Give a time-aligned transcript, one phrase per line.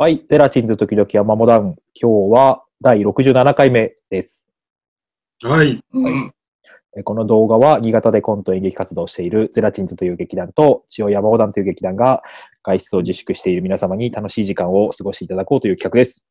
[0.00, 0.24] はい。
[0.30, 1.76] ゼラチンズ時々山モダン。
[1.94, 4.46] 今日は第67回目です。
[5.42, 5.78] はい。
[5.92, 6.32] うん。
[6.96, 12.22] えこの動画は新潟でコント演劇活動をしているゼラチンズという劇団と千代山モダンという劇団が
[12.62, 16.24] 外出を自粛している皆様に楽しい時間を過ごしていただこうという企画です。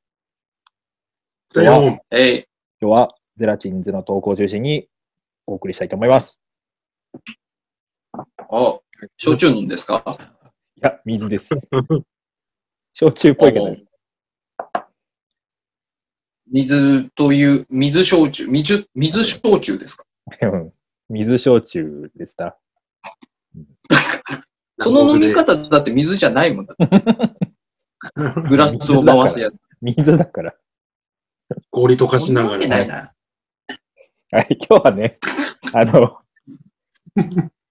[1.53, 2.43] さよえい。
[2.81, 4.87] 今日はゼラチンズの投稿を中心に
[5.45, 6.39] お送りしたいと思います。
[8.13, 8.25] あ、
[9.17, 10.03] 焼酎飲んですか？
[10.75, 11.49] いや、水です。
[12.93, 13.75] 焼酎っぽいけど、
[16.51, 20.05] 水という、水焼酎、水、水焼酎ですか？
[20.41, 20.73] うん
[21.09, 22.59] 水焼酎でした。
[24.79, 26.75] その飲み方だって水じゃないもんだ。
[28.47, 29.55] グラスを回すやつ。
[29.81, 30.55] 水だから。
[31.71, 33.13] 氷溶かしながそんなわけないら。
[34.31, 34.37] な。
[34.39, 35.17] はい、今日はね、
[35.73, 36.19] あの、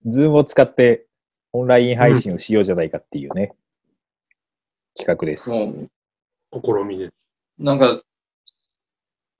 [0.04, 1.06] ズームを使って
[1.52, 3.54] オンライン配信をしようじゃないかっていうね、
[4.98, 5.48] 企画です。
[5.48, 5.88] も
[6.52, 7.22] 試みです。
[7.58, 8.02] う、なんか、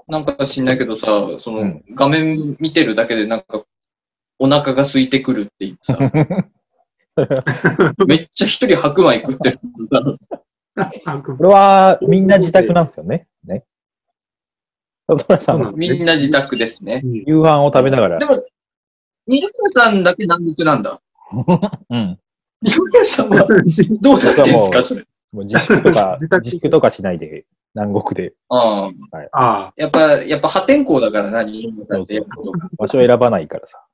[0.07, 1.07] なんか知んないけどさ、
[1.39, 3.65] その、うん画面見てるだけでなんか、
[4.39, 5.99] お腹が空いてくるって言ってさ、
[8.07, 9.59] めっちゃ一人白米食ってる。
[11.37, 13.27] これはみんな自宅なんですよね。
[13.45, 13.65] ね。
[15.75, 17.03] みんな自宅ですね。
[17.05, 18.47] 夕飯を食べながらで、も、
[19.27, 21.01] 二宮さんだけ南国なんだ。
[21.91, 22.19] うん。
[22.63, 23.45] 二宮さんは
[24.01, 25.03] どうなってんですか、それ？
[25.33, 28.91] もう自粛とか、 自粛とかしないで、南国であ
[29.33, 29.69] あ。
[29.69, 32.69] あやっぱ、やっぱ破天荒だからな、二宮さんってやることが。
[32.79, 33.85] 場所を選ばないからさ。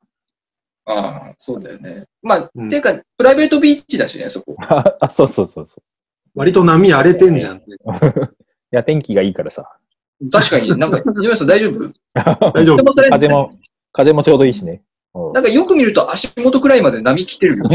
[0.87, 2.05] ああ、そうだよね。
[2.23, 4.57] まあ、うんていうか、プライベートビーチだしね、そこ。
[4.69, 5.83] あ、あそうそうそうそ
[6.35, 7.57] 割と波荒れてんじゃん。
[7.57, 7.63] う。
[8.73, 9.71] いや、天気がいいからさ。
[10.31, 11.93] 確かになんか、さん大丈夫？
[12.15, 13.51] 大丈夫でもそれ、風も、
[13.93, 14.83] 風もちょうどいいしね。
[15.15, 17.69] うんなんかよく見ると足元くらいまで波来てるよ。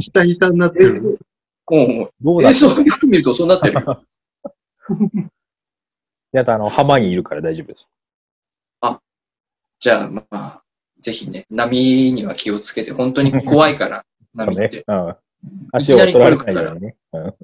[0.00, 1.20] ひたひたになってえる。
[1.70, 4.04] うんどうだ映像よく見るとそうなってるよ。
[6.32, 7.86] やだ、あの、浜にいるから大丈夫です。
[9.80, 10.62] じゃあ、まあ、
[11.00, 14.78] ぜひね、波には気をつけて、本当に怖いから、 波って。。
[14.78, 15.16] ねうん。
[15.72, 16.96] 足を取られないようにね。
[17.12, 17.34] うん。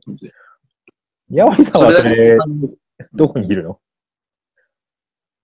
[1.31, 2.37] 山井さんはそれ
[3.12, 3.81] どこにいるの？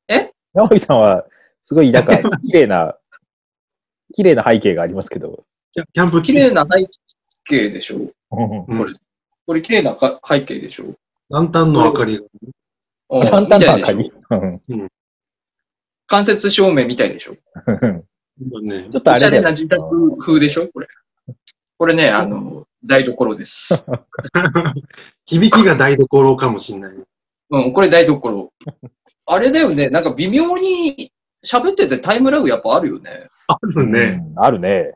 [0.09, 0.33] え？
[0.53, 1.25] 山井さんは、
[1.63, 2.99] すごい、なんか、綺麗な、
[4.13, 5.45] 綺麗な背景がありますけど。
[5.73, 6.85] キャキャンプ綺麗な背
[7.51, 7.97] 景でしょ？
[7.97, 8.95] うこれ
[9.47, 10.95] これ綺麗なか背景でしょ？
[11.29, 12.23] ランタンの明かりが。
[12.23, 12.31] うん
[13.29, 14.61] 簡単なみたいでし中ょに。
[14.69, 14.89] うん
[16.07, 17.33] 間接照明みたいでしょ？
[18.63, 20.69] ねちょっとあおしゃれな自宅風でしょ？
[20.69, 20.89] これ。
[21.79, 23.87] これね、あの、台所です。
[25.25, 26.95] 響きが台所かもしれない。
[27.51, 28.53] うん、これ台所。
[29.27, 31.11] あれだよね、なんか微妙に
[31.47, 33.27] 喋っててタイムラグやっぱあるよね。
[33.47, 34.23] あるね。
[34.31, 34.95] うんあるね。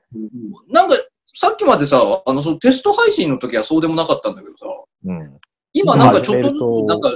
[0.69, 0.95] なんか、
[1.35, 4.67] さっきまでさ、あの、そのテスト配信の時はそうでもなかったんだけどさ、
[5.05, 5.39] うん。
[5.73, 7.11] 今なんかちょっとずつ、なんか、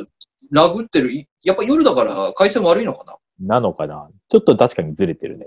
[0.50, 1.12] ラグってる。
[1.12, 3.04] いやっぱ夜だから回線悪いのか
[3.38, 3.56] な？
[3.56, 4.08] なのかな？
[4.28, 5.46] ちょっと確かにずれてるね。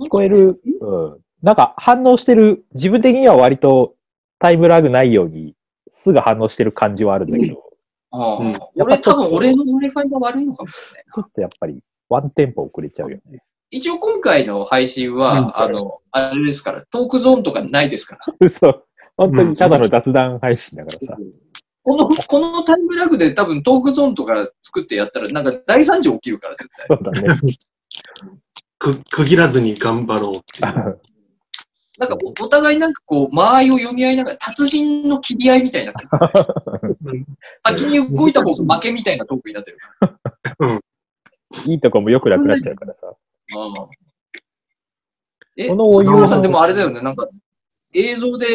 [0.00, 1.18] 聞こえる、うん。
[1.42, 3.94] なんか反応してる、自分的には割と
[4.38, 5.56] タイムラグないように、
[5.90, 7.62] すぐ反応してる感じはあるんだけど、
[8.10, 11.14] ああ、うん俺多分俺の Wi-Fi が悪いのかもしれないな。
[11.14, 13.42] ちょっとやっぱりワンテンポ遅れちゃうよね。
[13.72, 18.34] 一応今回の配信は、うんあの、あれですから、トークゾーンとかないですから。
[18.38, 18.84] 嘘。
[19.16, 21.16] 本当にただの雑談配信だからさ。
[21.82, 26.86] この、このタイムラグで多分トークゾーンとか作ってやったら、なんか大惨事起きるから、絶対。
[26.86, 27.40] そうだね。
[28.78, 31.00] く区切らずに頑張ろうっていう。
[31.98, 35.94] なんかおお互いなんかこう、間合いを読み合いながら、達人の切り合いみたいにな。
[37.66, 39.78] 先に動いた方が負けみたいなトークになってる。
[41.66, 43.14] いいとこも良くなくなっちゃうからさ。
[43.54, 43.88] ああ
[45.56, 47.28] え、このお湯さんでもあれだよね、なんか
[47.94, 48.46] 映像で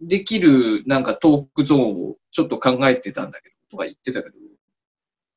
[0.00, 4.36] できるなんかトークゾーンをちょっと考えてたんだけど、とか言ってたけど、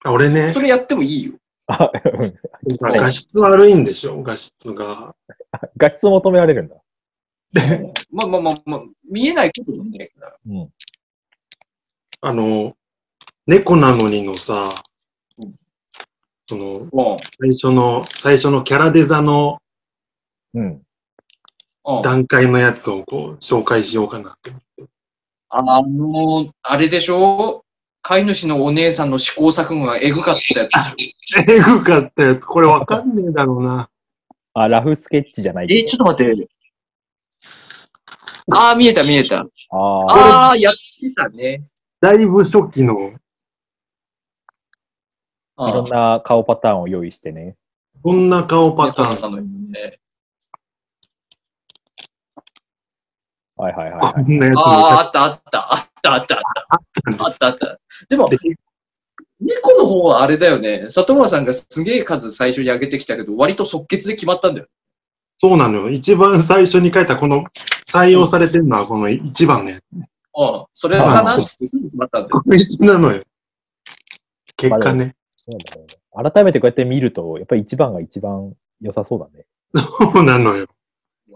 [0.03, 1.33] あ俺ねそ、れやってもいいよ。
[1.67, 4.23] 画質悪いんでしょ？
[4.23, 5.15] 画質が。
[5.77, 6.75] 画質求められるんだ。
[8.11, 10.37] まあまあまあまあ、見えないこともないから。
[10.47, 10.73] うん。
[12.21, 12.75] あの、
[13.45, 14.67] 猫なのにのさうん、
[16.49, 17.17] その、うん。
[17.39, 19.59] 最初の、最初のキャラデザの
[20.53, 20.81] うん。
[21.85, 24.51] うん、段階のやつをこう、紹介しようかなって。
[25.49, 27.63] あの、あれでしょ？
[28.01, 33.89] 飼い主のお姉さんの試行錯誤がエグかったやつでしょ えぐかったやつ、これわかんねえだろうな。
[34.53, 36.49] あ、ラフスケッチじゃないえ、ちょっと待って。
[38.53, 39.45] ああ、見えた見えた。
[39.71, 40.57] ああ。
[40.57, 41.63] やってたね。
[41.99, 43.19] だいぶ初期の、あ
[45.59, 47.55] いろんな顔パターンを用意してね。
[48.03, 49.17] こんな顔パターン？
[49.17, 49.99] たのよね。
[53.55, 54.51] はいはいはい、こはい。
[54.55, 57.25] ああ、あったあった、あったあったあった。
[57.25, 57.79] あったあった。
[58.07, 58.37] でもで、
[59.39, 60.91] 猫の方はあれだよね。
[60.91, 64.67] 里村さんがすげえ数最初に上げてきたけど、割と即決で決まったんだよ。
[65.39, 65.89] そうなのよ。
[65.89, 67.45] 一番最初に書いたこの
[67.87, 69.81] 採用されてるのはこの一番ね。
[69.91, 70.05] うん。
[70.73, 72.43] それがなんつってすぐ決まったんだよ。
[72.43, 73.23] こいつなのよ。
[74.55, 75.15] 結果ね。
[75.49, 75.87] そうだね
[76.31, 79.45] 改めてこうやって見ると、やっぱり一番が一番良さそうだね。
[79.73, 80.67] そうなのよ。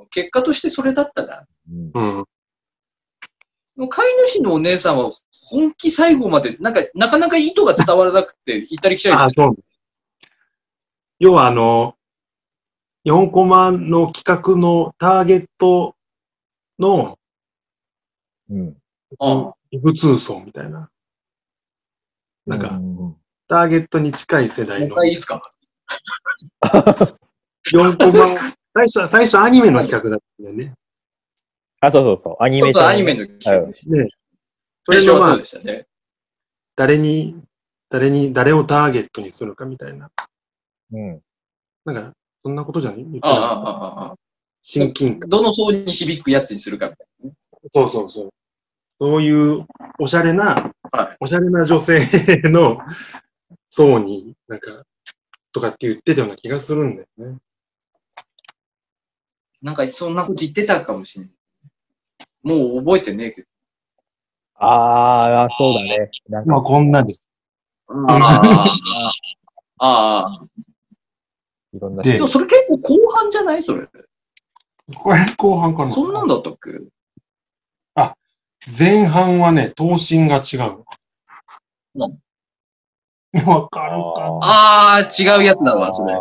[0.10, 1.46] 結果としてそれだったな。
[1.72, 1.92] うん。
[1.94, 2.26] うん。
[3.76, 5.12] もう飼い主のお姉さんは
[5.50, 9.56] 本気最後まで、なんか、なかなか意図が伝わらなくて、行ったり来たりあ、してそう。
[11.20, 11.96] 要はあの、
[13.06, 15.96] 4コマの企画のターゲット
[16.80, 17.18] の
[18.50, 18.78] うん。
[19.20, 20.90] うんイブ通層みたいな。
[22.46, 23.21] なんか、うんうん
[23.52, 25.52] ターゲットに近い世代のもう一回いいですか？
[27.74, 28.40] 4コマ、
[28.74, 30.74] 最初、最初アニメの企画だったんだよね。
[31.82, 32.44] あ、そうそうそう。
[32.44, 32.84] アニメーション。
[32.84, 33.94] とアニメの企画でした。
[33.94, 34.08] ね。
[34.84, 35.86] そ最初はそうれのまあ、でしたね。
[36.78, 37.36] 誰に、
[37.90, 40.10] 誰に、誰をターゲットにするかみたいな。
[40.94, 41.22] うん。
[41.84, 42.14] なんか、
[42.44, 43.06] そんなことじゃない？
[43.22, 44.16] ああ、なああ、ああ。
[44.62, 45.30] 親近感。
[45.30, 47.08] どの層に響くやつにするかみたい
[47.74, 48.30] そうそうそう。
[49.00, 49.66] そういう
[50.00, 51.00] おしゃれな、な。
[51.00, 51.18] はい。
[51.20, 52.00] おしゃれな女性
[52.46, 52.78] の
[53.72, 54.84] 層に、なんか、
[55.54, 57.38] とかって言ってたような気がするんだよね。
[59.62, 61.34] なんかそんなこと言ってたかもしれない。
[62.44, 63.48] もう覚えてねえけど。
[64.56, 66.12] ああ、そうだね。
[66.30, 67.28] なんか、こんなです。
[67.88, 67.94] あ
[69.80, 69.86] あ。
[69.86, 70.46] ああ。
[71.74, 73.64] いろんなででもそれ結構後半じゃない？
[73.64, 73.88] それ。
[74.96, 76.72] これ後半かなそんなんだったっけ？
[78.78, 80.84] 前半はね、頭身が違う。
[81.96, 82.20] うん
[83.46, 86.14] わかるかなああ、違うやつだわ、それ。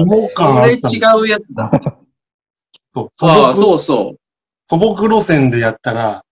[0.00, 1.70] 芋感これあったの違うやつだ。
[2.94, 4.20] そうああ、そうそう。
[4.64, 6.24] 素朴路線でやったら、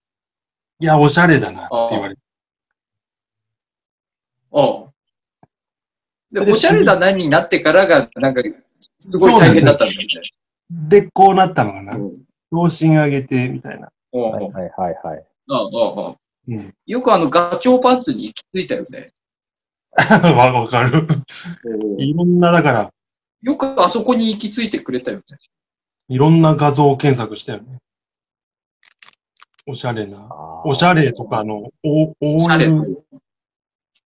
[0.81, 2.21] いや、おしゃれだなって言われて。
[4.53, 6.45] うん。
[6.47, 8.43] で、おしゃれだ何になってからが、なんか、
[8.99, 10.07] すごい大変だったんだよね。
[10.71, 11.97] で、こうなったのかな。
[11.97, 13.91] うん頭身上げて、みたいな。
[14.13, 15.27] うんはいはいはいはい。
[15.49, 16.75] うんうんうん。
[16.87, 19.13] よくあの、ガチョウパンツに行き着いたよね。
[19.97, 21.07] わ わかる。
[21.99, 22.93] いろんな、だから、
[23.43, 25.25] よくあそこに行き着いてくれたよね。
[26.09, 27.79] いろんな画像検索したよね。
[29.67, 30.29] おしゃれな。
[30.65, 33.05] おしゃれとかの、お、おしゃれ OL。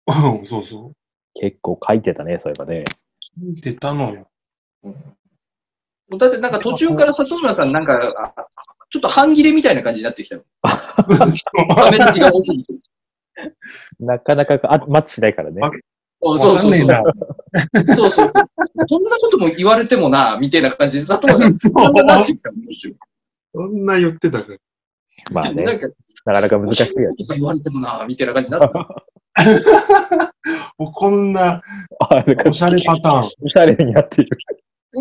[0.06, 0.92] うん、そうそう。
[1.34, 2.84] 結構書いてたね、そういえばね。
[3.36, 4.28] 見てたのよ。
[6.18, 7.94] だってなんか途中から里村さんなんか、
[8.36, 8.46] あ
[8.90, 10.44] ちょっと半切れみたいな感じになってきたよ。
[10.62, 12.74] 画面のが多すぎて。
[14.00, 15.60] なかなかあマッチしないからね。
[16.22, 16.72] そうそうそう。
[17.94, 18.32] そうそう。
[18.88, 22.26] そんなことも言われてもな、みたいな感じで、里村さん、 そんなな
[23.52, 24.58] そんな言ってたから。
[25.32, 25.86] まあね、なんか、
[26.24, 30.34] なかなか難しいやとか言われてもな、みたいな感じになってた。
[30.78, 31.62] もうこんな、
[32.00, 33.30] おしゃれパターン。
[33.42, 34.36] おしゃれになってる。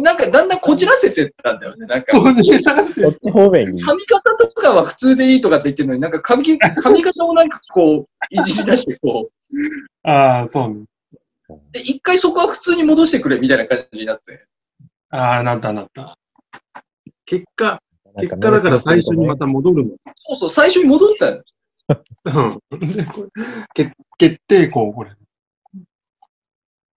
[0.01, 1.85] なんかだんだんこじらせてったんだよね。
[1.85, 3.81] なんか、こじらせそっち方面に。
[3.81, 10.85] 髪型とかは普通でいいとかって言ってるのに、なんか髪 髪型をなんかこう、いじり出してこう、ああ、そうね。
[11.71, 14.45] で、一回そこは普通に戻してくれみたいな感じになって。
[15.09, 16.15] ああ、なったなった。
[17.25, 17.81] 結果、
[18.19, 19.95] 結果だから最初にまた戻る
[20.27, 21.43] そうそう、最初に戻ったよ。
[22.25, 22.61] の。
[22.71, 22.79] うん。
[23.73, 25.11] 決決定校、これ。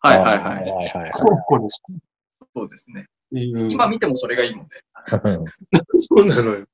[0.00, 0.70] はいはいはい。
[0.70, 1.10] はいはい
[1.46, 1.64] これ。
[2.56, 3.06] そうですね。
[3.30, 4.70] 今見てもそれがいいもんね。
[4.94, 5.98] はい。
[5.98, 6.66] そうなのよ。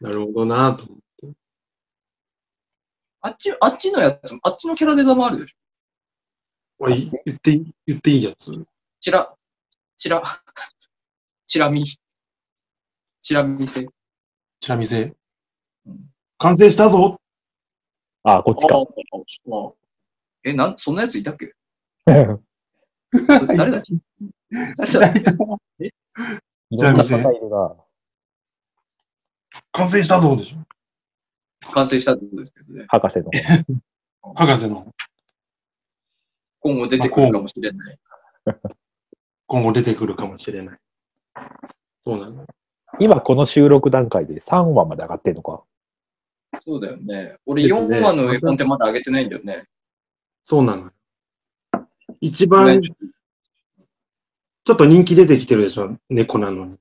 [0.00, 1.36] なるほどなと思って。
[3.20, 5.56] あっち、あっちのやつ、あっちのキャラデザもあるでしょ。
[6.78, 8.50] これ言っていい、言っていいやつ？
[9.02, 9.36] チラ、
[9.98, 10.22] チラ、
[11.44, 11.84] チラ見。
[11.84, 13.86] チラ見せ。
[14.60, 15.14] チラ見せ？
[15.86, 15.98] うん。
[16.38, 17.20] 完成したぞ
[18.22, 18.74] あ、こっちか。
[18.74, 18.80] あ
[19.68, 19.72] あ
[20.44, 21.52] え、なん、そんなやついたっけ？
[22.06, 23.92] 誰だっけ？
[24.50, 25.12] 誰だっ
[25.78, 25.92] け
[26.70, 27.76] いろんな方いるな。
[29.72, 30.58] 完成したぞでしょ？
[31.72, 32.86] 完成したってことですけどね。
[32.88, 33.30] 博士の。
[34.34, 34.92] 博士の
[36.60, 37.98] 今後出てくるかもしれない。
[39.46, 40.78] 今後出てくるかもしれない。
[42.00, 42.46] そうなの。
[43.00, 45.62] 今この収録段階で3話まで上がってんのか？
[46.60, 47.36] そうだよね。
[47.46, 49.64] 俺ですね4話の絵本ってまだ上げてないんだよね。
[50.42, 50.90] そうなの。
[52.20, 52.80] 一番
[54.68, 56.76] ちょっと人気出てきてるでしょ猫なのに。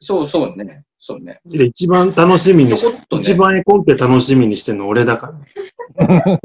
[0.00, 0.82] そうそうね。
[0.98, 1.40] そうね。
[1.46, 5.32] で、一番楽しみにしね一番絵コンテ楽しみにしてるの俺だか
[5.98, 6.40] ら。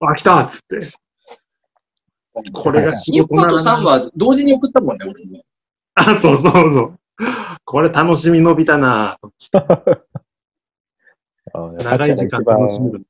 [0.10, 0.80] あ、来たっつって。
[2.52, 5.44] これが仕2話と事なら3話同時に送ったもんね、俺ね。
[5.94, 6.98] あ、そうそうそう。
[7.64, 9.20] これ楽しみ伸びたな
[11.52, 13.06] 長い時間楽しめる。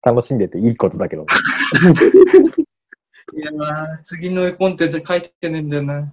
[0.00, 1.26] 楽しんでていいことだけど。
[3.32, 6.10] いやー次の絵コンテって書いてねえんだよな。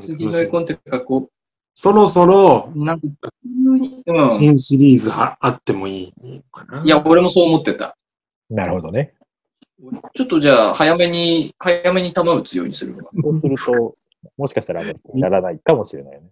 [0.00, 1.30] 次の絵コンテ書こ
[1.74, 2.84] そろそろう。
[2.84, 3.06] なんか、
[3.44, 4.30] うん。
[4.30, 6.82] 新シリーズはあってもいいかな？
[6.82, 7.96] いや、俺もそう思ってた。
[8.48, 9.14] なるほどね。
[10.14, 13.10] ちょっとじゃあ、早めに、早めに球打つようにするわ。
[13.22, 13.92] そうすると、
[14.38, 14.82] もしかしたら
[15.12, 16.30] ならないかもしれないよね。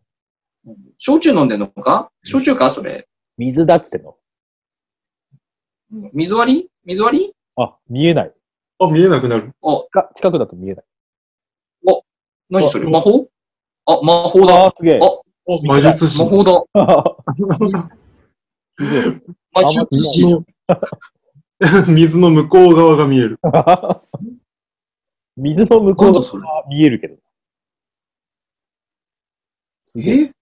[0.97, 2.11] 焼酎飲んでんのか？
[2.25, 3.07] 焼酎かそれ？
[3.37, 4.17] 水だっつってんの。
[6.15, 6.71] 水割り？
[6.87, 7.35] 水割り？
[7.57, 8.33] あ、見えない。
[8.79, 9.55] あ、見えなくなる。
[9.91, 10.85] か近くだと見えない。
[12.51, 12.87] 何それ？
[12.89, 13.29] 魔法？
[13.87, 14.67] あ、魔法だ。
[14.67, 15.01] あー、すげえ。
[15.03, 15.11] あ
[15.63, 16.29] 魔術師魔。
[16.29, 16.53] 法だ。
[18.79, 19.21] すげえ。
[19.53, 20.19] 魔術師。
[20.19, 20.45] 水の
[21.89, 23.39] 水の向こう側が見える。
[25.37, 27.17] 水の向こうなんだそれが見えるけど。
[29.87, 30.21] すげえ。
[30.25, 30.33] え？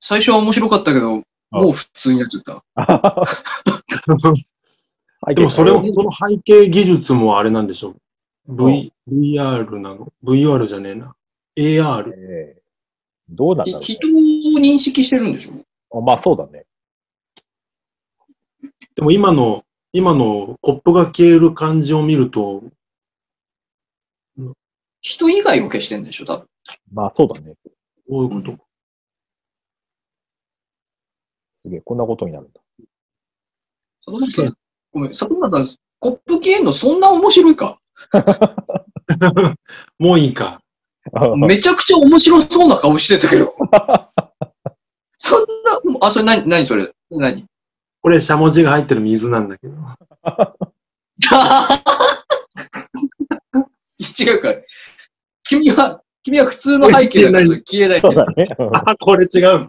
[0.00, 2.64] 最初は面白かったけど、もう普通になっちゃった。
[5.24, 7.96] はいでもそれを、その背景技術もあれなんでしょう。
[8.56, 11.14] V、VR なの ?VR じゃねえな。
[11.56, 12.10] AR。
[12.12, 12.62] ええ
[13.28, 15.52] どうなんだろひ人を認識してるんでしょ？
[15.52, 15.64] うね。
[15.94, 16.66] あまあそうだね。
[18.96, 22.64] でも今の、今のコップが消える感じを見ると、
[25.00, 26.26] 人以外を消してんでしょ？
[26.26, 26.48] 多分。
[26.92, 27.54] まあそうだね。
[28.08, 28.58] こういうこと。
[31.54, 32.60] すげえ、こんなことになるんだ。
[34.04, 34.56] 里村さん、
[34.92, 37.78] ごめん、里村さん、コップ消えんのそんな面白いか？
[39.98, 40.60] もういいか。
[41.36, 43.46] めちゃくちゃ面白そうな顔してたけど。
[45.18, 45.46] そんな、
[46.00, 46.88] あ、それ何、何それ？
[47.10, 47.46] 何？
[48.02, 49.74] これ、しゃもじが入ってる水なんだけど。
[54.20, 54.54] 違うか。
[55.44, 58.54] 君は、君は普通の背景だから消えないそうだね。
[58.58, 59.68] うんあ、これ違う。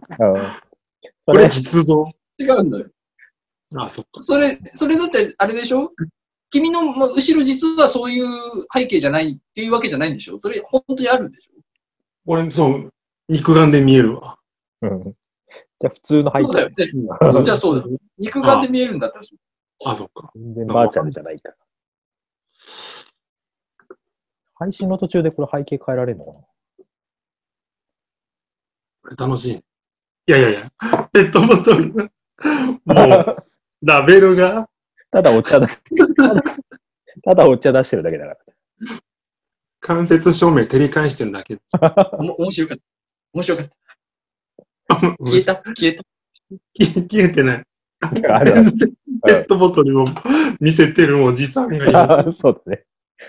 [1.25, 2.09] これれ、実像。
[2.39, 2.87] 違うんだよ。
[3.77, 4.19] あ、そっか。
[4.19, 5.91] それ、それだって、あれでしょ？
[6.51, 8.27] 君のま後ろ実はそういう
[8.73, 10.39] 背景じゃないっていうわけじゃないんでしょ？
[10.39, 11.53] それ本当にあるんでしょ？
[12.25, 12.93] これ、そう、
[13.27, 14.37] 肉眼で見えるわ。
[14.81, 15.13] うん
[15.79, 16.73] じゃあ普通の背そうだよ景。。
[16.75, 17.97] じゃあじゃあそうだよ。
[18.17, 19.39] 肉眼で見えるんだったらそう
[19.89, 20.31] あ、そっか。
[20.35, 21.55] 全然バーチャルじゃないから。
[24.55, 26.39] 配信の途中でこれ背景変えられるのか
[29.01, 29.51] これ楽しい。
[29.55, 29.61] い
[30.27, 30.71] やいやいや、
[31.11, 31.91] ペットボトル。
[32.85, 33.45] もなう、
[33.83, 34.69] ラベルが、
[35.11, 35.67] ただお茶だ。
[35.67, 35.73] た
[36.33, 36.43] だ
[37.23, 38.37] ただお茶出してるだけだか
[39.81, 41.59] 間接照明照り返してるだけ。
[42.13, 42.83] おも面白かった。
[43.33, 43.73] 面白かった。
[44.87, 45.55] 消えた？
[45.55, 46.03] 消えた？
[46.79, 47.65] 消消えてない。
[48.21, 48.37] ら。
[48.37, 48.71] あるある
[49.25, 50.05] ペットボトルを
[50.59, 51.97] 見せてるおじさんがいる。
[51.97, 52.85] あそうだね。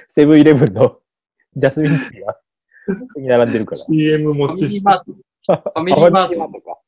[0.09, 1.01] セブンイレブンの
[1.57, 2.41] ジャスミンティーがこ
[3.15, 3.77] こに並んでるから。
[3.79, 4.75] CM ファミ持ちして。
[4.77, 5.05] リーマート。
[5.05, 6.61] ファミリーマート。
[6.63, 6.79] か。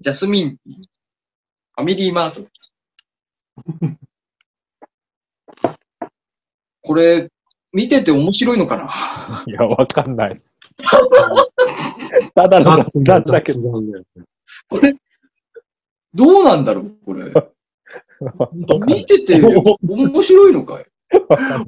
[0.00, 0.50] ジャスミン。
[0.50, 2.48] ファミリーマート。
[6.82, 7.30] これ、
[7.72, 8.90] 見てて面白いのかな？
[9.46, 10.42] いや、わかんない。
[12.34, 13.82] ただの雑談だけど。
[14.68, 14.94] これ、
[16.14, 17.32] どうなんだろうこれ。
[18.86, 20.86] 見てて面白いのかい？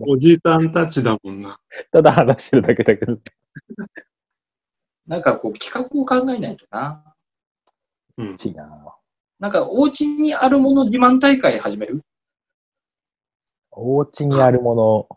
[0.00, 1.58] おじさんたちだもんな。
[1.90, 3.18] ただ話してるだけだけど。
[5.06, 7.14] なんかこう企画を考えないとな。
[8.16, 8.38] うん欲。
[8.38, 8.54] しい
[9.44, 12.00] ななんかお家にあるもの自慢大会始める？
[13.72, 15.08] お家にあるもの、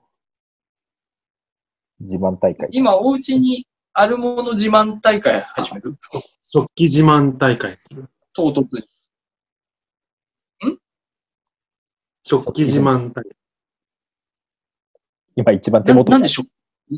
[2.02, 2.68] 自慢大会。
[2.74, 5.96] 今お家にあるもの自慢大会始める？
[6.46, 8.10] 食器自慢大会する。
[8.34, 8.84] 唐突に。
[12.24, 13.32] 食器自慢大会。
[15.38, 16.44] 今一番手な元なんでしょ
[16.92, 16.96] う？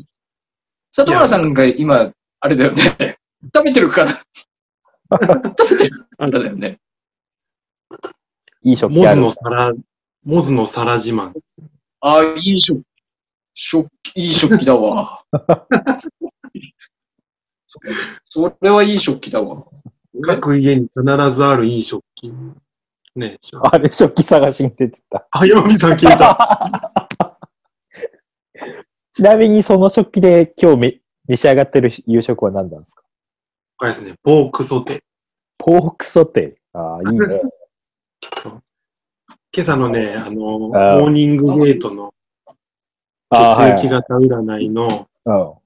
[0.90, 2.10] 里村さんが今、
[2.40, 3.16] あれだよね。
[3.54, 4.20] 食べてるから。
[5.56, 6.80] 食べてるからだよね。
[8.62, 9.50] いい食器あるモズの。
[9.50, 9.72] 皿、
[10.24, 11.32] モズの皿自慢。
[12.00, 12.82] ああ、いい食
[13.54, 15.24] 食器、いい食器だわ。
[18.24, 19.66] それはいい食器だわ。
[20.26, 22.32] 各家に必ずあるいい食器。
[23.16, 25.26] ねあれ、食器探しに出てた。
[25.30, 27.38] あ、山美さん消えた。
[29.12, 33.02] ちなみにその食器で今日め召し上がってる夕食は何なんですか
[33.76, 35.00] これですね、ポークソテー。
[35.58, 36.78] ポークソテー。
[36.78, 37.40] ああ、いいね。
[39.52, 42.14] 今朝のね、あの、モーニングゲートの
[43.30, 45.32] ああ、はい、血液型占いの、うん。
[45.32, 45.58] あ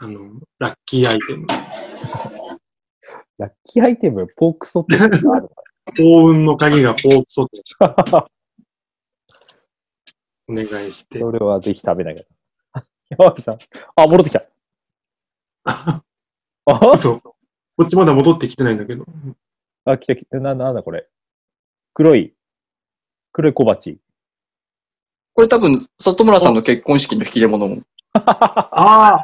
[0.00, 1.46] の、ラッキーアイテム。
[3.36, 5.48] ラッキーアイテム、ポークソテー
[5.94, 8.12] 幸運の鍵がポークソテー。
[8.12, 8.26] の
[10.48, 11.20] お願いして。
[11.20, 12.24] それはぜひ食べなきゃ。
[13.10, 13.58] 山木さん。
[13.94, 14.46] あ、戻ってきた。
[15.64, 16.02] あ？
[16.96, 17.20] そう。
[17.20, 17.34] こ
[17.84, 19.04] っちまだ戻ってきてないんだけど。
[19.84, 20.38] あ、来た来た。
[20.38, 21.08] な、なんだこれ。
[21.94, 22.34] 黒い、
[23.32, 23.98] 黒い小鉢。
[25.34, 27.82] これ多分、里村さんの結婚式の引き出物も。
[28.12, 29.22] あ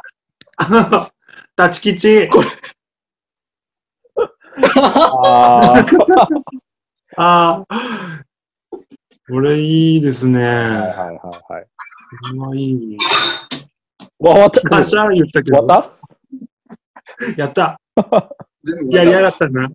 [0.57, 1.11] あ
[1.57, 2.29] 立ち吉。
[4.75, 5.85] ああ。
[7.17, 8.25] ああ。
[9.27, 10.43] これいいですね。
[10.43, 11.67] はいはいはいはい。
[12.31, 12.97] これはいい。
[14.17, 14.77] わ、終わった。
[14.77, 15.59] あしゃー言ったけど。
[15.59, 15.83] 終わっ
[17.27, 17.37] た？
[17.37, 17.79] やった。
[18.63, 19.69] 全部やりやがったな。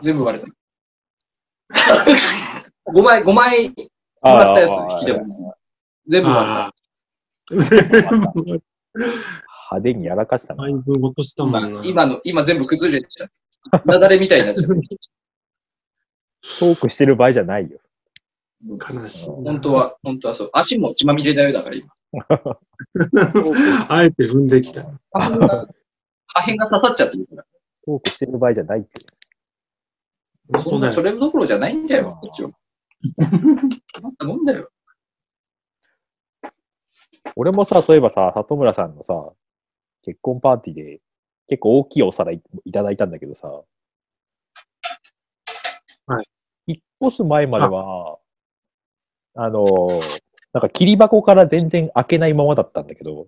[0.00, 0.50] 全部割れた。
[2.86, 3.74] 5枚、5枚も
[4.22, 5.54] らったやつ、引き出物。
[6.08, 6.60] 全部割れた。
[6.60, 6.74] ああ。
[7.50, 7.60] 全
[8.60, 8.62] 部
[9.70, 10.74] 派手にやらかしたなだい。
[10.74, 11.82] ぶ落としたもんな。
[11.84, 13.28] 今の、今全部崩れちゃっ
[13.70, 13.82] た。
[13.84, 14.74] なだれみたいになっちゃった。
[14.74, 17.80] トークしてる場合じゃないよ。
[18.64, 19.52] 悲しいな。
[19.52, 20.50] 本当は、本当はそう。
[20.52, 21.92] 足も血まみれだよ、だから今。
[23.88, 24.84] あえて踏んできた。
[25.10, 25.48] 破片が
[26.28, 27.44] 破片が刺さっちゃってるから。
[27.84, 29.06] トークしてる場合じゃないって。
[30.58, 32.50] そんな、それどころじゃないんだよ、こっちは。
[34.00, 34.70] そんなもんだよ。
[37.36, 39.32] 俺もさ、そういえばさ、里村さんのさ、
[40.02, 41.00] 結婚パーティーで
[41.48, 43.64] 結構大きいお皿いいただいたんだけどさ、は
[46.66, 46.72] い。
[46.72, 48.18] 引っ越す前までは、
[49.34, 53.26] あのーなんか切り箱から全然開けないままだったんだけど、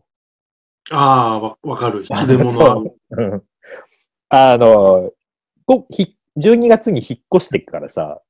[0.90, 2.06] ああ、わわかる。
[2.08, 2.82] 引き出物は。
[4.30, 5.12] あのー
[5.66, 8.27] こひ12月に引っ越してからさ、あ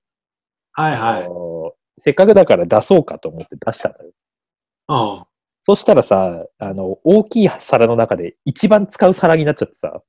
[0.78, 2.00] はいはい。
[2.00, 4.12] せっかくだから出そうかと思って出したのよ。
[4.87, 5.26] あ
[5.64, 10.00] そしたらさ、あの、大きい皿の中で一番使う皿になっちゃってさ、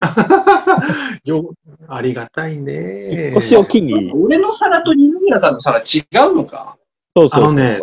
[0.00, 0.76] あ。
[1.24, 1.54] よ、
[1.88, 3.28] ありがたいね。
[3.30, 6.76] 引っ越しを機に、俺の皿と二宮さんの皿違うのか？
[7.16, 7.80] そうそうそうあのね、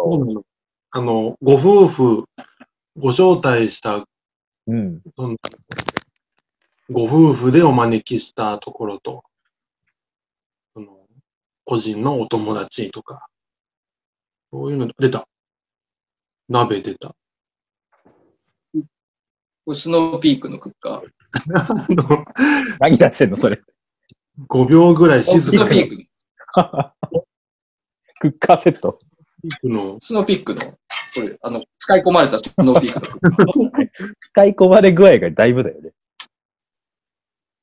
[0.92, 2.25] あの、ご夫婦、
[2.96, 4.06] ご招待した、
[4.68, 5.01] うん。
[6.92, 9.24] ご夫婦でお招きしたところと、
[11.68, 13.28] 個人のお友達とか、
[14.52, 15.28] そういうの出た。
[16.48, 17.13] 鍋出た。
[19.65, 21.08] これスノーピークのクッカー。
[21.54, 22.26] あの
[22.80, 23.60] 何出してんのそれ。
[24.48, 26.08] 5秒ぐらい静スノかにーピーク。
[28.22, 28.98] クッカーセット。
[30.00, 30.78] スノーピークの、こ
[31.22, 34.15] れ、あの、使い込まれたスノーピーク。
[34.32, 35.91] 使い込まれ具合がだいぶだよね。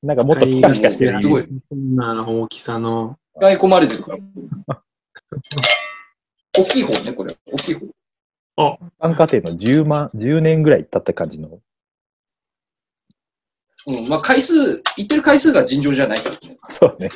[0.03, 1.19] なんかもっとピカピカしてる。
[1.19, 3.17] すごいそんな大きさの。
[3.37, 4.19] 使い込まれてるから。
[6.57, 7.35] 大きい方ね、これ。
[7.51, 7.85] 大きい方。
[7.85, 7.91] 一
[8.99, 11.59] 般家庭の10万、10年ぐらい経った感じの。
[13.87, 16.57] うん、まあ回数、言ってる回数が尋常じゃないからね。
[16.69, 17.09] そうね。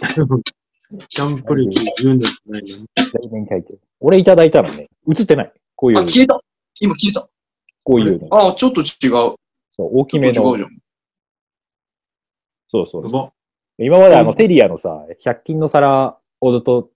[1.09, 1.67] キャンプ歴
[2.01, 2.85] 10年じゃないの
[3.31, 3.79] 年書いてる。
[4.01, 5.53] 俺いただいたのね、映ってない。
[5.75, 6.39] こういうあ、、消えた
[6.79, 7.29] 今消えた。
[7.83, 8.49] こういうの。
[8.49, 8.89] あ、ちょっと違う。
[9.09, 9.37] そ
[9.79, 10.33] う大きっめの。
[10.33, 10.79] と違うじゃん。
[12.71, 13.31] そうそう
[13.79, 16.89] 今まであの、テリアのさ、100均の皿をずっと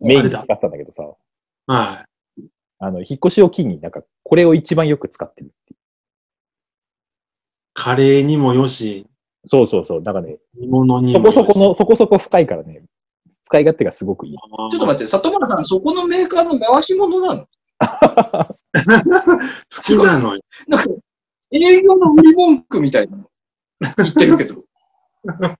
[0.00, 1.02] メインに使ってたんだけどさ、
[1.66, 2.06] は
[2.78, 5.78] あの、引っ越しを機になんか、これを一番よく使ってるっていい。
[7.72, 9.06] カレーにもよし、
[9.44, 9.48] う。
[9.48, 10.02] そうそうそう。
[10.02, 11.20] なんかね、煮物にそ。
[11.20, 12.82] こそこの、そこそこ深いからね、
[13.44, 14.34] 使い勝手がすごくいい。
[14.34, 17.46] ちょっと待って、里村さん、そこのメーカーの回し物なの？
[18.58, 20.42] 好きなのよ。
[20.68, 20.90] なんか、
[21.50, 23.30] 営業の売り文句みたいなの
[23.96, 24.67] 言ってるけど。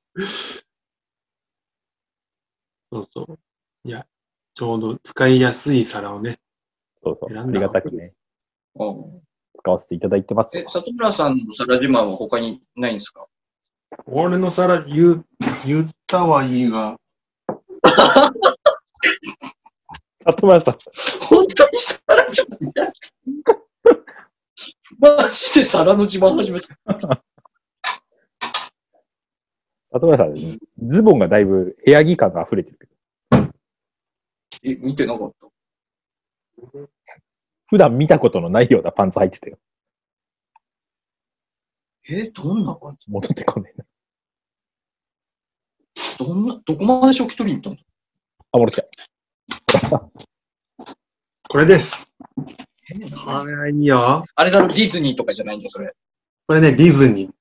[2.90, 3.38] そうそう。
[3.84, 4.06] いや、
[4.54, 6.40] ちょうど使いやすい皿をね。
[7.02, 7.30] そうそう。
[7.32, 8.12] 選んだありがたくね、
[8.74, 9.22] うん
[9.60, 13.26] 使わせていただいてますえよ。、里村さんの皿自慢は他にないんですか？
[14.06, 15.26] 俺の皿言う、
[15.66, 16.96] 言ったはいいが、
[20.24, 20.78] 里村さん、
[21.28, 22.70] 本当に皿自慢？
[22.74, 22.92] や
[25.18, 26.76] マジで皿の自慢始めた。
[29.90, 30.34] 里村さん、
[30.86, 32.92] ズボンがだいぶ部屋着感が溢れてるけど、
[34.64, 35.48] え、見てなかった？
[37.66, 39.58] 普段見たことのないようなパンツ履いてたよ。
[42.10, 43.84] え、どんな感じ戻ってこねえな。
[46.18, 47.82] どんな、どこまで初期取りに行った
[48.52, 48.88] あ、戻って
[49.66, 50.10] きた。
[51.50, 52.10] これです。
[52.90, 54.24] のこれいいよ。
[54.34, 55.94] あれだろ、ディズニーとかじゃないんだ、それ。
[56.46, 57.32] これね、ディズニー。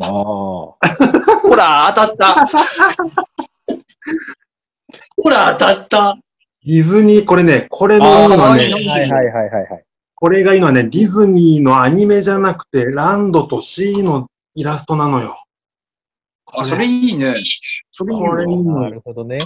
[0.00, 0.10] ああ。
[0.10, 0.76] ほ
[1.56, 2.46] ら、当たった。
[5.16, 6.18] ほら、当たった。
[6.64, 9.84] ディズニー、これね、これのいいのはねはいはいはいはいはい。
[10.14, 15.42] これがいいのはね、ディズニーのアニメじゃなくて、ランドとシーのイラストなのよ。
[16.46, 17.34] あ、それいいね。
[17.90, 18.62] それいいこれいいわ。
[18.62, 19.38] のなるほどね。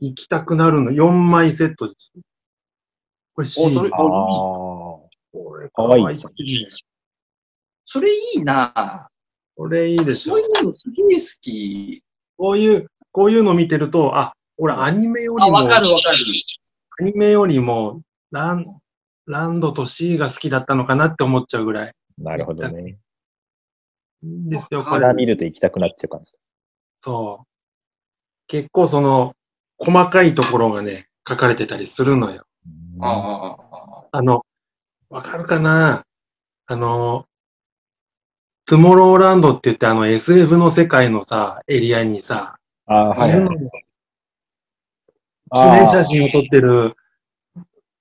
[0.00, 0.90] 行きたくなるの。
[0.90, 2.12] 4枚セットです。
[3.34, 3.66] これシー。
[3.68, 3.98] おそれああ。
[5.32, 6.20] これかわいい
[7.84, 9.08] それいいな
[9.56, 10.40] これいいでしょそう。
[10.40, 12.02] いうのすげえ好き。
[12.36, 16.18] こういう、こういうの見てると、あ、俺アニメよりあ、も、わかるわかる。
[17.00, 18.66] アニメよりも、ラン、
[19.26, 21.92] ランドと C が好きだったのかなって思っちゃうぐらい。
[22.18, 22.98] なるほどね。
[24.22, 25.12] いいんですよ、これ。
[25.14, 26.32] 見ると行きたくなっちゃう感じ。
[27.00, 27.46] そう。
[28.48, 29.34] 結構その、
[29.78, 32.44] 細かいところがね、書かれてたりするのよ。
[33.00, 34.44] あああああの、
[35.10, 36.04] わかるかな？
[36.66, 37.26] あの、
[38.68, 43.48] トゥモローランドって言ってあの SF の世界のさ、エリアにさ、ああ、はいはい。
[43.48, 43.54] 記
[45.70, 46.96] 念写真を撮ってる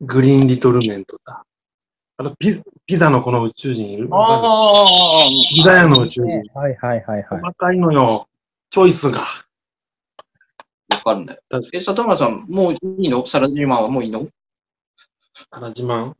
[0.01, 1.43] グリーンリトルメンとさ、
[2.17, 4.10] あのピピザのこの宇宙人いる？
[4.12, 4.41] あああ
[5.25, 6.41] あピザ屋の宇宙人。
[6.60, 7.41] はいはいはいはい。
[7.41, 8.28] 細かいのよ。
[8.71, 9.19] チョイスが。
[9.19, 9.28] わ
[11.04, 11.69] かるんだよ確か。
[11.73, 13.23] え、里村さん、もういいの？
[13.28, 14.28] サラジマンはもういいの？
[15.51, 16.15] あら、自慢。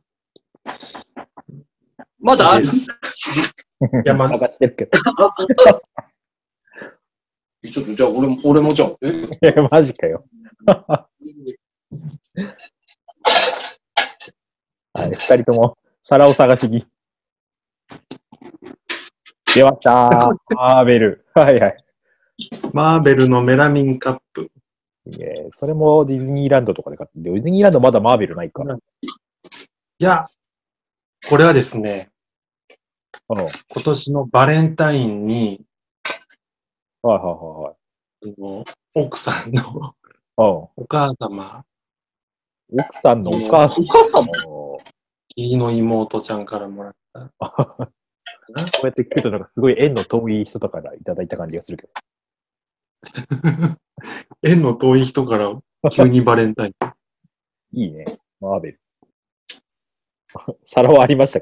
[2.20, 2.66] まだある？
[3.80, 4.92] いや、まあ、探してるけど。
[7.70, 9.52] ちょっと、じゃあ俺も、俺もじゃあ、え？
[9.56, 10.24] え マジかよ。
[10.66, 11.08] は
[15.04, 16.86] い、二人とも皿を探しに。
[19.54, 20.54] 出ましたー。
[20.54, 21.26] マーベル。
[21.34, 21.76] はいはい。
[22.72, 24.50] マーベルのメラミンカップ。
[25.08, 28.62] いえそれもディズニーランドとかで買って、ディズニーランドまだマーベルないか。
[28.62, 28.76] うん。
[28.76, 28.78] い
[29.98, 30.26] や、
[31.28, 32.10] これはですね、はい
[33.28, 33.48] 今
[33.84, 35.60] 年のバレンタインに、
[37.02, 37.76] はいはい
[38.28, 39.94] あの奥さんの
[40.36, 40.70] はい。
[40.76, 41.64] お母様、
[42.70, 42.80] うん。
[42.80, 43.82] 奥さんのお母さん。
[43.82, 44.26] お母さん？
[44.26, 44.76] こ
[45.36, 47.20] 義理の妹ちゃんからもらった。
[47.20, 51.92] うやって聞くとなんかすごい縁の遠い人とかからいただいた感じがするけど。
[54.42, 55.58] 縁の遠い人から
[55.90, 56.72] 急にバレンタイン。
[57.72, 58.04] いいね。
[58.40, 58.80] マーベル。
[60.64, 61.32] 皿はありまし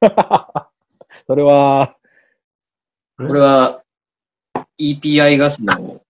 [0.00, 0.70] たか？
[1.26, 1.96] それは、
[3.16, 3.82] これは、
[4.78, 6.02] EPI ガスの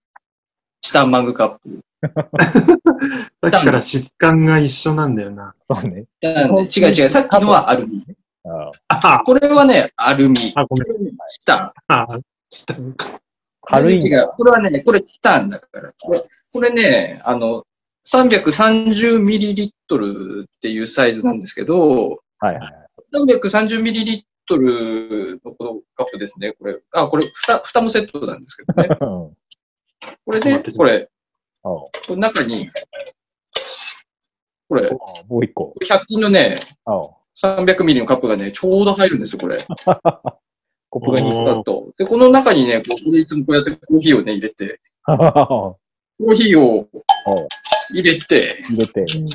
[0.81, 1.79] チタンマグカップ。
[3.51, 5.55] さっきから質感が一緒なんだよな。
[5.61, 6.05] そうね。
[6.21, 8.03] 違う違う、さっきのはアルミ。
[8.43, 10.51] ああこれはね、アルミ。
[10.55, 11.11] あ、ごめん。
[11.29, 11.71] チタン。
[11.87, 13.19] あ、チタンか。
[13.61, 13.99] 軽い。
[13.99, 15.93] これはね、これチタンだから。
[15.99, 17.63] これこれね、あの、
[18.05, 22.87] 330ミリリットルっていうサイズなんですけど、はいはい。
[23.13, 26.53] 330ミリリットルのこのカップですね。
[26.53, 28.89] これ、あ、これ、ふた、蓋もセットなんですけどね。
[29.01, 29.37] うん
[30.25, 31.09] これで、これ、
[31.63, 32.67] あこの中に、
[34.69, 34.89] これ、
[35.27, 35.73] もう一個。
[35.79, 36.55] れ100均のね、
[36.85, 37.01] あ
[37.35, 39.57] 300ミリのカップがね、ちょうど入るんですよ、これ。
[40.89, 41.93] コップが2おだと。
[41.97, 46.87] で、この中にね、ここでいつもこうやってコーヒーをね、入れて、 コーヒーを
[47.91, 49.27] 入れて、入れて、で、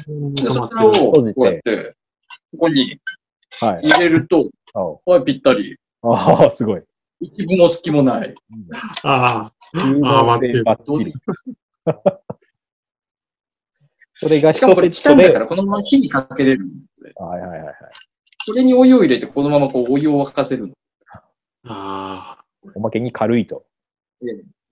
[0.51, 0.93] それを
[1.35, 1.95] こうやって、
[2.53, 2.99] ここに
[3.61, 3.89] はい。
[3.89, 4.43] 入れると、あ
[4.75, 5.77] はい、ぴったり。
[6.03, 6.83] ああ、すごい。
[7.21, 8.35] 一分も隙もない。
[9.05, 10.81] あ中あ、待って性バッ。
[14.15, 16.67] それがしかもこれチタンだから、このまま火にかけれる。
[17.17, 17.75] はいはいはいはい。
[18.47, 20.75] これにお湯を入れて、このままこうお湯を沸かせるの。
[21.65, 22.39] あ。
[22.39, 23.65] あおまけに軽いと。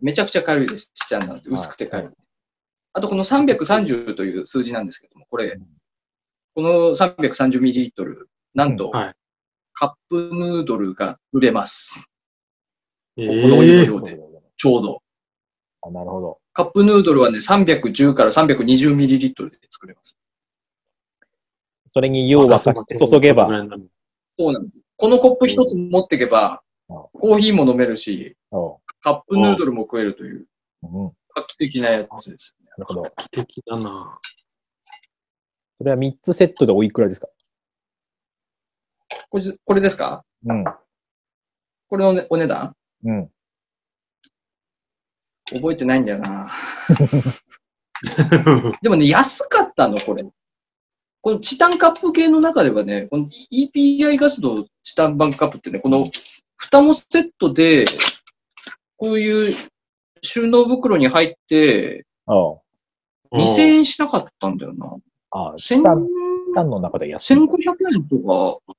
[0.01, 0.91] めちゃくちゃ軽いです。
[0.95, 2.11] チタンなんて薄くて軽い。
[2.93, 5.59] あとこの330という数字なんですけども、これ、
[6.55, 8.99] この 330ml、なんと、あ。
[8.99, 9.15] はい。
[9.79, 12.11] カップヌードルが売れます。
[13.17, 14.19] えこのお湯のえ量で、
[14.57, 15.03] ちょうど。
[15.83, 16.39] あなるほど。
[16.53, 20.19] カップヌードルはね、310から 320ml で作れます。
[21.87, 24.77] それに湯を沸かして注げば、そうなんです。
[24.97, 30.49] このコップ一つ持っていけば、あコーヒーも飲めるし、おカップヌードルも食えるという、
[30.83, 32.57] 画期的なやつです。
[32.77, 33.05] るほど。
[33.31, 34.19] 奇跡だな。
[35.79, 37.29] それは3つセットでおいくらですか？
[39.31, 40.25] これこれですか？
[40.47, 40.65] うん。
[41.89, 42.75] これの、ね、お値段？
[43.05, 43.31] うん。
[45.55, 46.51] 覚えてないんだよな。
[48.83, 50.25] でもね、安かったの、これ。
[51.21, 56.05] このチタンカップ系の中ではね、この EPI ガスのチタンバンカップってね、この
[56.57, 57.87] 蓋もセットで、
[58.97, 59.55] こういう
[60.23, 62.55] 収納袋に入って、ああ。
[63.33, 64.97] 2000円しなかったんだよな。
[65.31, 65.83] ああ、チ1000
[66.55, 67.37] タン、の中で安い。
[67.37, 67.47] 1500
[67.95, 68.75] 円とうんか、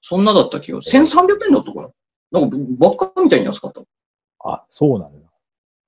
[0.00, 0.78] そんなだった気が。
[0.80, 1.90] 1300円だったかな。
[2.40, 3.82] なんか、ばっかみたいに安かった。
[4.44, 5.28] あ、そうなんだ。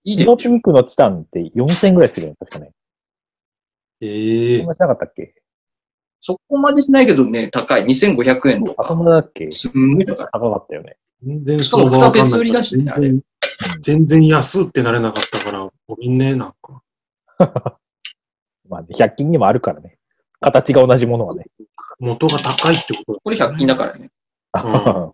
[0.04, 2.72] いいでスノーピンクのチタンって4000円ぐらいするよね、確かね。
[4.00, 5.34] ええそんなしなかったっけ？
[6.20, 7.84] そこまでしないけどね、高い。
[7.84, 9.02] 2500円とあ、そか。
[9.02, 9.50] んなだっけ？
[9.50, 10.26] すんごい高い。
[10.32, 10.96] 高かったよね。
[11.22, 13.22] 全然しかも二別売りだしねあれ全然
[13.80, 16.82] 全然安ってなれなかったから、ごめんね、なんか。
[18.68, 19.93] まあ、ね、100均にもあるからね。
[20.44, 21.46] 形が同じものはね。
[21.98, 24.10] 元が高いってことこれ100均だからね。
[24.54, 25.12] うん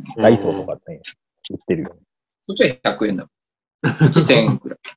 [0.16, 1.02] ダイソーとかね、
[1.50, 1.96] 売ってるよね。
[2.46, 3.24] こっちは100円だ。
[3.24, 3.30] こ
[4.06, 4.78] っち1000円くらい。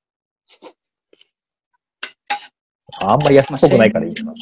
[3.01, 4.33] あんまり安っぽくないからいいかな。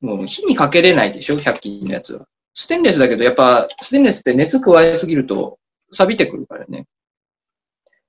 [0.00, 2.26] もう火にかけれないでしょ ?100 均のやつは。
[2.54, 5.58] ステンレスだけど、やっぱ、ステンレスって熱加えすぎると、
[5.92, 6.88] 錆びてくるからね。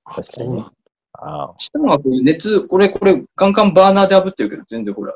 [0.04, 0.72] あ確かにねそうなん
[1.16, 5.14] ああチタンはこういう熱、これ、これ、ガンガンバーナーで炙ってるけど、全然ほら。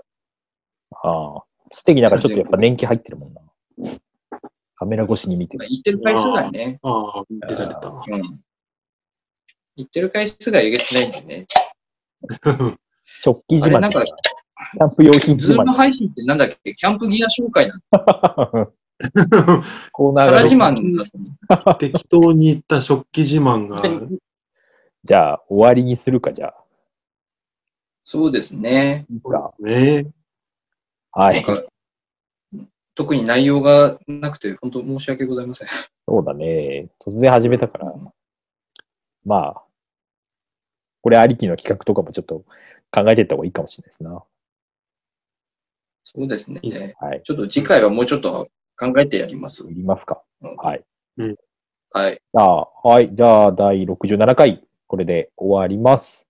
[1.03, 1.43] ああ。
[1.71, 3.41] ステーキなんかちょっとやっぱ年季入ってるもんな。
[4.77, 5.67] カメラ越しに見てる。
[5.69, 6.79] 言ってる回数がね。
[6.83, 7.89] ああ、出た出た。
[7.89, 8.23] うん。
[9.77, 11.47] 言ってる回数がえげつないんでね。
[13.05, 15.57] 食器あれ、自慢なんか、キャンプ用品自慢。
[15.57, 16.75] ズーム配信ってなんだっけ？
[16.75, 18.73] キャンプギア紹介なの
[19.93, 24.09] コーナーが皿自慢適当に言った食器自慢が、う。
[25.05, 26.55] じゃあ、終わりにするか、じゃあ。
[28.05, 29.07] そうですね。
[29.11, 29.51] いいか。
[29.61, 30.07] ね
[31.13, 31.45] はい。
[32.95, 35.69] 特に内容がなくて、本当申し訳ございません。
[36.09, 36.89] そうだね。
[37.01, 37.95] 突然始めたから。
[39.25, 39.63] まあ、
[41.03, 42.45] これありきの企画とかもちょっと
[42.91, 44.25] 考えていった方がいいかもしれないですな。
[46.03, 46.61] そうですね。
[46.63, 47.23] いいですはい。
[47.23, 49.65] ちょっと次回はもうちょっと考えてやります。
[49.71, 50.23] いりますか。
[50.43, 50.85] うんはい。
[51.91, 52.15] はい。
[52.15, 53.11] じゃあ、はい。
[53.15, 56.27] じゃあ、第67回、これで終わります。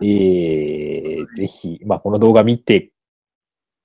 [0.00, 2.91] えー、ぜひ、まあ、この動画見て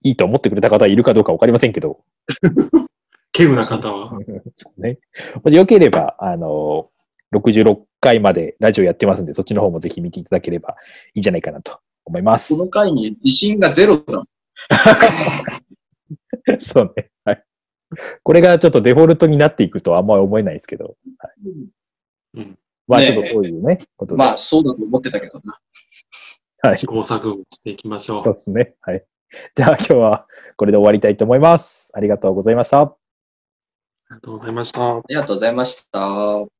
[0.04, 2.00] いいと思ってくれた方いるかどうかわかりませんけど、
[3.38, 4.12] 稀有な方は。
[4.56, 5.00] そうね。
[5.44, 6.90] もしよければ、あの、
[7.36, 10.76] 66回までラジオやってますんで、そっちの方もぜひ見ていただければ
[11.14, 12.66] いいんじゃないかなと思いますこ。
[12.66, 14.24] の回に自信がゼロだ。
[16.60, 17.10] そうね。
[17.26, 17.44] はい。
[18.24, 20.96] これがちょっとデフォルトになっていくとはあんまり思えないですけど。
[21.20, 21.34] はい
[22.36, 22.58] うん
[22.88, 24.20] まあ、ちょっとそういうね、ことで。
[24.20, 25.60] まあ、そうだと思ってたけどな。
[26.62, 26.78] はい。
[26.78, 28.76] 試行錯誤していきましょそうですね。
[28.82, 29.06] はい。
[29.56, 31.92] じゃあ今日はこれで終わりたいと思います。
[31.94, 32.82] ありがとうございました。
[32.82, 32.98] う。
[34.10, 34.98] ありがとうございました。
[34.98, 36.57] ありがとうございました。